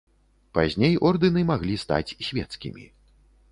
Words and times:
Пазней 0.57 0.95
ордэны 1.09 1.43
маглі 1.51 1.75
стаць 1.85 2.15
свецкімі. 2.31 2.83